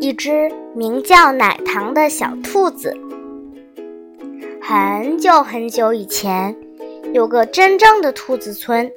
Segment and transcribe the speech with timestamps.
[0.00, 2.94] 一只名叫奶糖的小兔子。
[4.60, 6.56] 很久很久以前，
[7.12, 8.90] 有个真正的兔子村，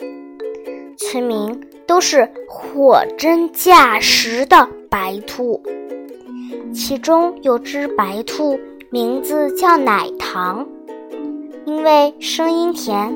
[0.97, 5.61] 村民都是货真价实的白兔。
[6.73, 8.59] 其中有只白兔，
[8.89, 10.67] 名字叫奶糖，
[11.65, 13.11] 因为声音甜，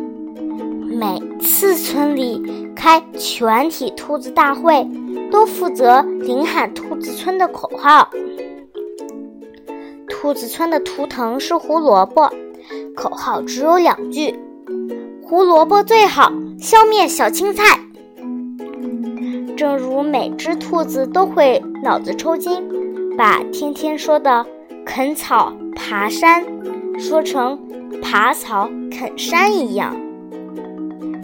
[0.90, 4.86] 每次村里开全体兔子大会。
[5.32, 8.08] 都负责领喊兔子村的口号。
[10.08, 12.30] 兔子村的图腾是胡萝卜，
[12.96, 14.36] 口号只有两句
[15.26, 17.80] ：“胡萝卜最好，消灭小青菜。”
[19.58, 22.62] 正如每只兔子都会脑子抽筋，
[23.18, 24.46] 把天天说的
[24.86, 26.46] “啃草爬山”
[27.00, 27.60] 说成
[28.04, 29.96] “爬草啃山”一样。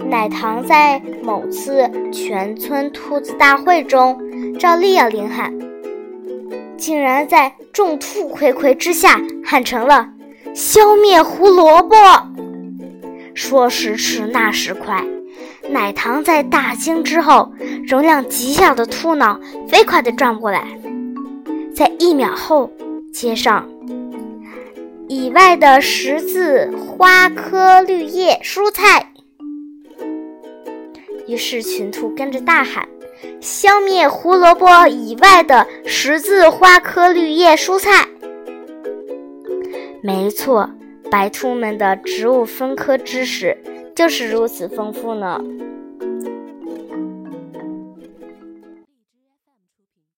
[0.05, 4.19] 奶糖在某次全村兔子大会中，
[4.57, 5.53] 照例要领喊，
[6.77, 10.09] 竟然在众兔睽睽之下喊成了
[10.55, 11.95] “消灭胡萝卜”。
[13.35, 15.05] 说时迟，那时快，
[15.69, 17.51] 奶糖在大惊之后，
[17.87, 20.63] 容量极小的兔脑飞快地转过来，
[21.73, 22.71] 在一秒后
[23.13, 23.69] 接上
[25.07, 29.11] 以外的十字花科绿叶蔬菜。
[31.29, 32.89] 于是，群兔跟着大喊
[33.39, 38.07] ：“消灭胡萝卜以外的十字花科绿叶蔬菜！”
[40.01, 40.67] 没错，
[41.11, 43.55] 白兔们的植物分科知识
[43.95, 45.39] 就是如此丰富呢。